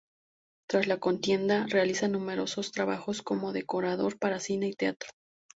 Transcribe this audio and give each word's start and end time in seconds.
Tras 0.67 0.87
la 0.87 0.99
contienda, 0.99 1.67
realiza 1.67 2.07
numerosos 2.07 2.71
trabajos 2.71 3.21
como 3.21 3.53
decorador 3.53 4.17
para 4.17 4.39
cine 4.39 4.67
y 4.69 4.73
teatro. 4.73 5.11